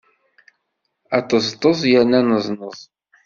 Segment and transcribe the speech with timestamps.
[1.17, 2.77] Aṭeẓṭeẓ yerna aneẓneẓ.